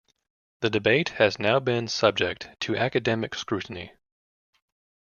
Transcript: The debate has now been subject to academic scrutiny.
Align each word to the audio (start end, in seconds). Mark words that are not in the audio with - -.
The 0.61 0.71
debate 0.71 1.09
has 1.19 1.37
now 1.37 1.59
been 1.59 1.87
subject 1.87 2.49
to 2.61 2.75
academic 2.75 3.35
scrutiny. 3.35 3.93